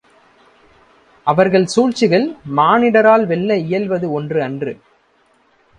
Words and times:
அவர்கள் 1.27 1.65
சூழ்ச்சிகள் 1.65 2.25
மானிடரால் 2.57 3.25
வெல்ல 3.25 3.57
இயல்வது 3.57 4.11
ஒன்று 4.11 4.43
அன்று. 4.43 4.73